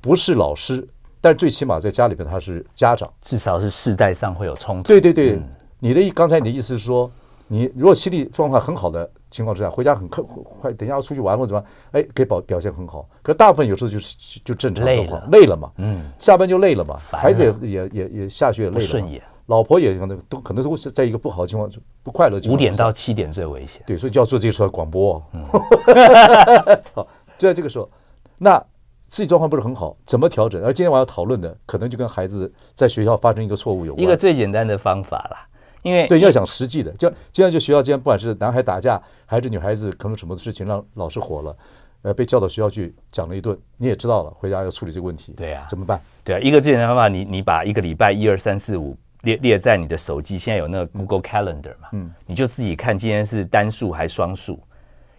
[0.00, 0.86] 不是老师，
[1.20, 4.88] 但最起码在家里边他是家长，至少是世代上会有冲突。
[4.88, 5.48] 对对对，嗯、
[5.80, 7.10] 你的刚才你的意思是说。
[7.48, 10.22] 你如果心理状况很好的情况之下，回家很快
[10.60, 13.08] 快，等一下要出去玩或者怎么，哎，可以表表现很好。
[13.22, 21.68] 可是大部分有时候就是就正常状况，累了嘛，嗯，下班就累了嘛，孩子也也也也下学也累了，老婆也可能都可能都是在一个不好的情况，
[22.02, 22.38] 不快乐。
[22.48, 25.20] 五点到七点最危险，对，所以就要做这个时候广播。
[26.94, 27.06] 好，
[27.38, 27.90] 就在这个时候，
[28.38, 28.62] 那
[29.08, 30.62] 自己状况不是很好，怎么调整？
[30.62, 34.04] 而今天我要讨论的，可能就跟孩子在学校发生一个错误有关。
[34.04, 35.46] 一个最简单的方法啦。
[35.82, 41.56] 因为对，要讲实际的，就今天就学校间，不管是男孩打架，还是女孩子可能什么事情让老师火了，
[42.02, 45.32] 呃，被叫到学校去讲了一顿，你也知道了，回家要处理这个问题。
[45.32, 46.00] 对呀、啊，怎么办？
[46.22, 54.60] 对啊，一个最简单的方法，你你把一个礼拜一二三四五列列在你的手机，现在有那个 Google Calendar 嘛，嗯，你就自己看今天是单数还是双数，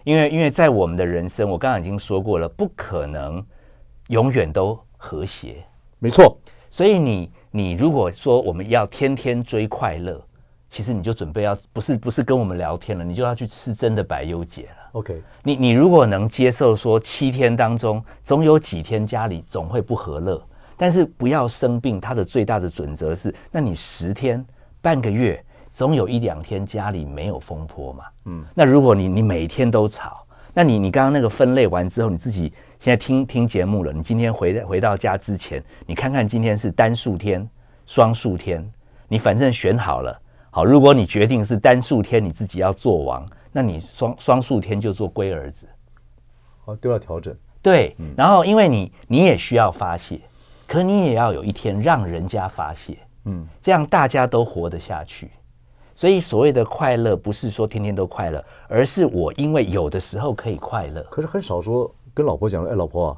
[0.05, 3.45] 因为因为在我们的人生，我刚刚已经说过了，不可能
[4.07, 5.63] 永远都和谐，
[5.99, 6.37] 没错。
[6.69, 10.25] 所以你你如果说我们要天天追快乐。
[10.73, 14.89] 其实你就准备要不是不是跟我们聊天了，你就要去吃真的百忧解了。
[14.93, 20.43] OK，你你如果能接受说七天当中总有几天家里总会不和乐，
[20.75, 24.43] 但是不要生病，它的最大的准则是，那你十天
[24.81, 25.39] 半个月
[25.71, 28.05] 总有一两天家里没有风波嘛。
[28.25, 37.47] 嗯，那如果你你每天都吵，那你你刚刚那个分类完之后，你自己现在听听节目了，你今天回回到家之前，你看看今天是单数天、
[37.85, 38.67] 双数天，
[39.07, 40.19] 你反正选好了。
[40.55, 45.65] 好，如果你决定是单数天你自己要做王，那你双双数天就做龟儿子，
[46.63, 47.35] 好，都要调整。
[47.59, 50.21] 对，嗯、然后因为你你也需要发泄，
[50.67, 55.31] 可你也要有一天让人家发泄，嗯，这样大家都活得下去。
[55.95, 61.01] 所以所谓的快乐不是说天天都快乐，而是我因为有的时候可以快乐。
[61.09, 63.17] 可是很少说跟老婆讲，哎，老婆啊，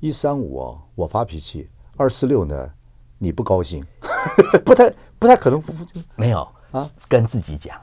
[0.00, 2.68] 一三五啊，我发脾气，二四六呢，
[3.18, 3.86] 你不高兴，
[4.66, 5.62] 不太不太可能，
[6.16, 6.44] 没有。
[6.72, 7.76] 啊，跟自己讲，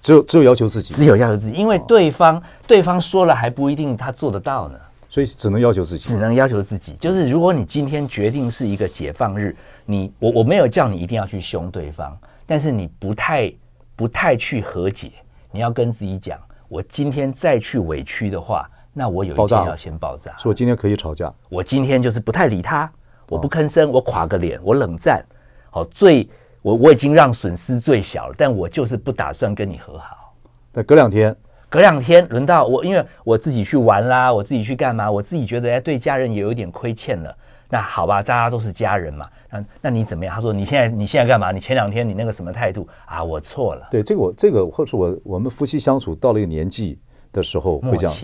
[0.00, 6.94] 只有只有要求自己，只有要求自己，因为对方、哦、对方说了还不一定他做得到呢，所以只能要求自己，只能要求自己。
[7.00, 13.52] 就是如果你今天决定是一个解放日，你我我没有叫你一定要去凶对方，但是你不太
[13.96, 15.12] 不太去和解，
[15.50, 20.34] 你要跟自己讲，我今天再去委屈的话，那我有一天要先爆炸。
[20.38, 22.90] 所以我今天可以吵架，我今天就是不太理他，
[23.28, 25.24] 我不吭声，我垮个脸，我冷战，
[25.70, 26.28] 好最。
[26.64, 30.34] 我我已经让损失最小了，但我就是不打算跟你和好。
[30.72, 31.36] 再隔两天，
[31.68, 35.10] 隔两天轮到我，因为我自己去玩啦，我自己去干嘛？
[35.10, 37.36] 我自己觉得哎，对家人也有一点亏欠了。
[37.68, 39.26] 那好吧，大家都是家人嘛。
[39.50, 40.34] 那那你怎么样？
[40.34, 41.52] 他说你现在你现在干嘛？
[41.52, 43.22] 你前两天你那个什么态度啊？
[43.22, 43.86] 我错了。
[43.90, 46.98] 对这个我这个或者我我们夫妻相处到了一个年纪
[47.30, 48.16] 的时候会这样。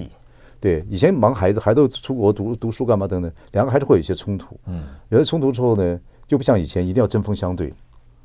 [0.59, 4.59] 对，以前忙孩子，孩子出国读读书干嘛等等，两个还是会有一些冲突。
[4.65, 7.71] 嗯，有些冲突之后呢，就不像以前一定要针锋相对。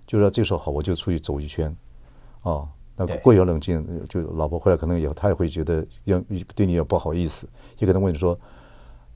[0.05, 1.75] 就是说这个时候好，我就出去走一圈，
[2.43, 6.21] 哦，那过以后冷静，就老婆回来可能以后他也会觉得要
[6.55, 7.47] 对你也不好意思，
[7.79, 8.37] 也可能问你说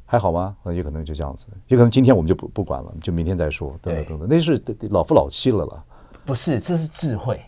[0.06, 0.56] 还好吗？
[0.73, 5.84] 也可能就这样子，也可能今天我们就不不管了，就明天再说，等等等等，那是老夫老妻了了。
[6.25, 7.39] 不是，这是智慧，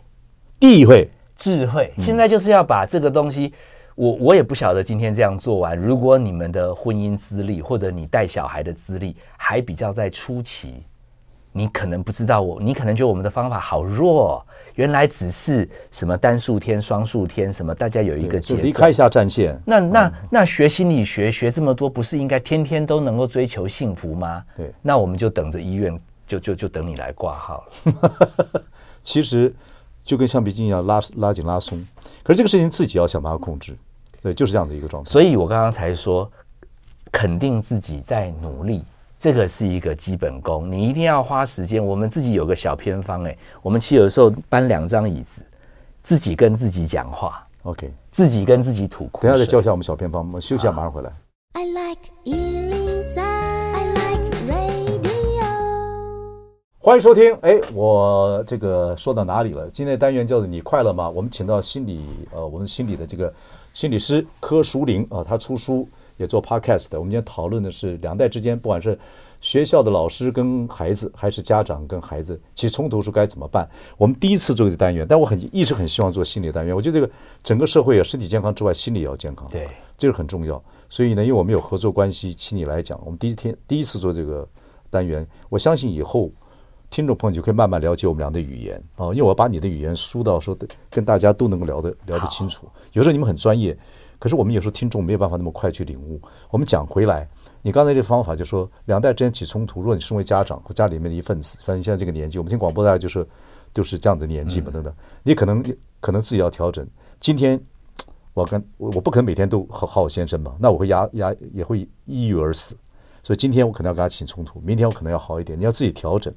[0.60, 1.94] 地慧，智慧。
[1.98, 3.54] 现在就是要把这个东西。
[3.94, 10.82] 我我也不晓得今天这样做完，如果你们的婚姻资历或者你带小孩的资历还比较在初期，
[11.52, 19.60] 你可能不知道我，你可能觉得我们的方法好弱，原来只是什么单数天、双数天，什么大家有一个节奏，离开一下战线。
[19.66, 24.44] 那那、嗯、那学心理学学这么多，不是应该天天都能够追求幸福吗？
[24.56, 28.62] 对，那我们就等着医院，就就就等你来挂号了。
[29.04, 29.54] 其实
[30.04, 31.78] 就跟橡皮筋一样，拉拉紧拉松。
[32.24, 33.76] 可是这个事情自己要想办法控制，
[34.22, 35.10] 对，就是这样的一个状态。
[35.10, 36.32] 所以我刚刚才说，
[37.12, 38.84] 肯定自己在努力，
[39.22, 40.72] 这个是一个基本功。
[40.72, 41.86] 你一定要花时间。
[41.86, 45.44] 我们自己有个小偏方，哎，我们其实有的时候搬两张椅子，
[46.02, 49.22] 自己跟自己讲话，OK，自己跟自己吐苦。
[49.22, 51.14] 等下再教一下我们小偏方，我们休息一下，马上回来。
[51.54, 55.46] I like 103, I like radio
[56.80, 59.70] 欢迎收听，哎，我这个说到哪里了？
[59.70, 63.32] 今天的单元叫做“你快乐吗？”我们请到心理，呃，我们心理的这个
[63.72, 65.88] 心理师柯淑玲啊，她出书
[66.22, 66.98] 也做 podcast 的。
[67.00, 68.98] 我们今天讨论的是两代之间，不管是
[69.42, 73.68] 学校的老师跟孩子，还是家长跟孩子，其实冲突时该怎么办？
[73.98, 76.76] 我们第一次做这个单元，但我很一直很希望做心理单元。
[76.76, 77.12] 我觉得这个
[77.44, 80.64] 整个社会啊，身体健康之外，心理也要健康，对，这个很重要。
[80.90, 84.48] 所以呢，因为我们有合作关系，请你来讲，我们第一天第一次做这个
[84.90, 86.32] 单元，我相信以后。
[86.92, 90.54] 听众朋友就可以慢慢了解我们俩的语言啊，因为我把你的语言输到说
[90.90, 92.68] 跟大家都能够聊得聊得清楚。
[92.92, 93.74] 有时候你们很专业，
[94.22, 96.22] 可是我们有时候听众没有办法那么快去领悟。
[96.52, 97.28] 我们讲回来，
[97.64, 103.28] 你刚才这个方法就是说两代之间起冲突，如果你身为家长或家里面的一份子，反正现在这个年纪，我们听广播大家就是
[103.74, 105.64] 就是这样的年纪嘛，等等，你可能
[106.00, 106.88] 可能自己要调整。
[107.20, 107.60] 今天
[108.36, 112.78] 我跟我不可能每天都好好先生嘛，那我会压压也会抑郁而死。
[113.24, 116.34] 所以今天我可能要跟他起冲突，明天我可能要好一点，你要自己调整。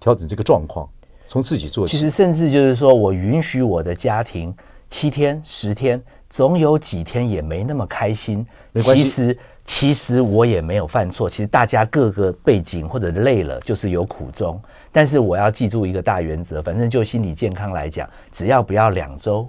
[0.00, 0.88] 调整这个状况，
[1.26, 1.96] 从自己做起。
[1.96, 4.54] 其实，甚至就是说我允许我的家庭
[4.88, 8.46] 七天、十天，总有几天也没那么开心。
[8.74, 11.28] 其实，其实我也没有犯错。
[11.28, 14.60] 其实大家各个背景或者累了，就是有苦衷。
[14.92, 19.48] 但是我要记住一个大原则，反正就心理健康来讲，只要不要两周，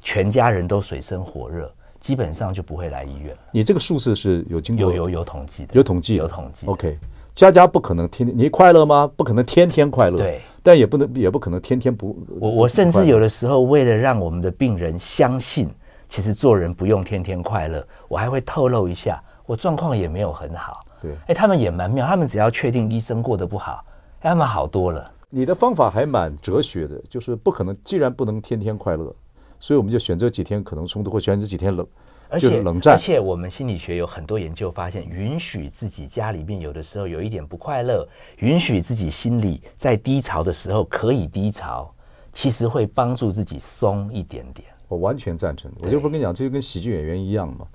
[0.00, 3.34] 全家人都水深火热，基本上就不会来医院。
[3.50, 6.66] 你这个数字是有经过有有有统计的，有统计，有统计。
[6.66, 6.98] OK。
[7.34, 9.08] 家家不可能天天你快乐吗？
[9.16, 12.18] 不可能天天快乐，对，但也不能也不可能天天不。
[12.40, 15.70] 我我甚至有的时候为了让我们的病人相信，
[16.08, 20.84] 其实做人不用天天快乐，我还会透露一下，我状况也没有很好。
[21.00, 23.84] 对，哎，他们也蛮妙，他们只要确定医生过得不好，
[24.20, 25.12] 他们好多了。
[25.30, 29.14] 你的方法还蛮哲学的，就是不可能，既然不能天天快乐，
[29.60, 31.86] 所以我们就选择几天可能冲突，或选择几天冷。
[32.30, 38.06] 而且冷战，而且我们心理学有很多研究发现，允许自己家里面有的时候有一点不快乐，
[38.38, 41.90] 允许自己心里在低潮的时候可以低潮，
[42.32, 44.68] 其实会帮助自己松一点点。
[44.88, 45.70] 我完全赞成。
[45.80, 47.66] 我就不跟你讲，这就跟喜剧演员一样嘛。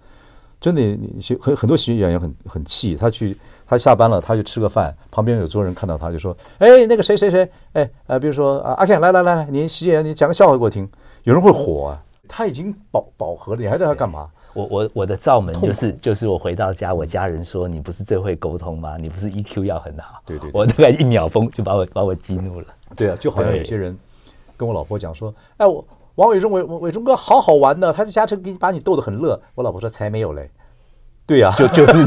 [0.59, 0.81] 真的，
[1.39, 10.89] 很很多喜剧演员很很气，他去他下班了，他去吃个饭，旁边有桌人看到他就说：“哎，那个谁谁谁，哎啊，比如说啊，阿 Ken，来来来，你喜剧演员，你讲个笑话给我听。”
[11.23, 14.29] 有人会火啊，他已经饱饱和了，你还在他干嘛？
[14.53, 18.97] 我我我的罩门就是就是我回到家，我家人说，你不是最会沟通吗？
[18.97, 20.21] 你不是 EQ 要很好？
[20.25, 22.67] 对对，我大概一秒钟就把我把我激怒了。
[22.95, 23.97] 对啊，就好像有些人
[24.55, 25.83] 跟我老婆讲说，哎，我
[26.15, 29.41] 王伟忠伟伟忠哥好好玩的，他在家车给你把你逗得很乐。
[29.55, 30.49] 我老婆说才没有嘞。
[31.25, 32.05] 对呀，就就是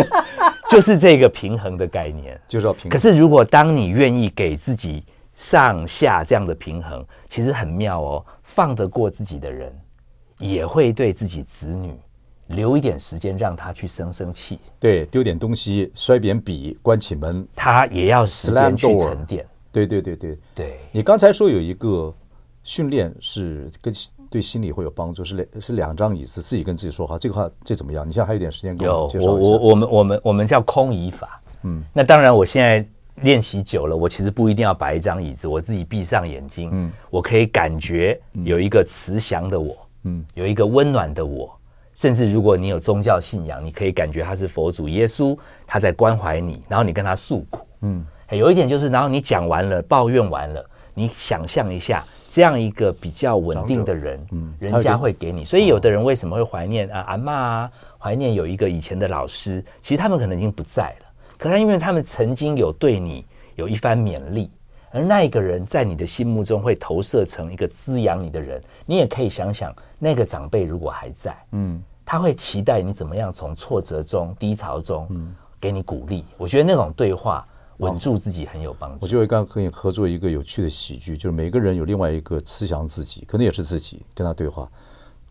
[0.70, 2.90] 就是这个平衡的概念，就是要平衡。
[2.90, 9.72] 可是如果当你愿意给自己上下这样的平衡，其实很妙哦，放得过自己的人。
[10.38, 11.92] 也会对自己子女
[12.46, 14.60] 留一点时间，让他去生生气。
[14.78, 19.44] 对，丢点东西，摔扁笔，关起门，他也要时间去沉淀。
[19.72, 20.80] 对对对对对。
[20.92, 22.14] 你刚才说有一个
[22.68, 23.94] 训练是跟
[24.28, 27.16] 对心理会有帮助，是两是两张椅子，自己跟自己说话。
[27.16, 28.06] 这个话这怎么样？
[28.06, 29.48] 你现在还有点时间给我介绍一下。
[29.48, 31.40] 有，我我我们我们我们叫空椅法。
[31.62, 32.86] 嗯，那当然，我现在
[33.22, 39.74] 练习久了，我其实不一定要摆一张椅子，我自己闭上眼睛，嗯，我可以感觉有一个慈祥的我。
[40.02, 41.58] 嗯，有一个温暖的我，
[41.94, 45.34] 甚至如果你有宗教信仰，你可以感觉他是佛祖耶稣，
[45.66, 47.66] 他在关怀你，然后你跟他诉苦。
[47.80, 55.44] 嗯，有一点就是，然后你讲完了，抱怨完了，你想象一下这样一个比较稳定的人，嗯，人家会给你。
[55.44, 61.06] 所以有的人为什么会怀念啊阿嬷啊，怀念有一个以前的老师，其实他们可能已经不在了，
[61.38, 63.24] 可是因为他们曾经有对你
[63.56, 64.50] 有一番勉励。
[64.90, 68.58] 而那一个人在你的心目中会投射成一个滋养你的人。
[68.86, 76.24] 你也可以想想，那个长辈如果还在，嗯，他会期待你怎么样从挫折中、低潮中，嗯，给你鼓励。
[76.38, 77.46] 我觉得那种对话
[77.78, 78.98] 稳住自己很有帮助。
[79.00, 84.68] 我就会刚刚跟你合作一个有趣的喜剧，就是每个人有另外一个慈祥自己，可能也是自己跟他对话。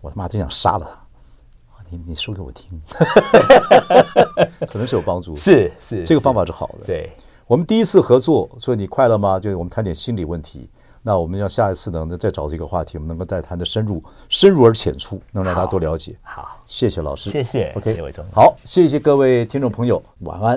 [0.02, 1.84] 我他妈真想杀了他！
[1.90, 2.82] 你你说给我听，
[4.68, 5.36] 可能是有帮助。
[5.38, 6.86] 是是，这个方法是好的。
[6.86, 7.10] 对，
[7.48, 9.40] 我们第一次合作，所以你快乐吗？
[9.40, 10.70] 就是我们谈点心理问题。
[11.02, 16.14] 那我们要下一次呢，再找这个话题，我们能够再谈的深入、深入而浅出，能让大家多了解。
[16.22, 17.72] 好，谢谢老师，谢谢。
[17.78, 20.56] OK，好，谢谢各位听众朋友，晚安。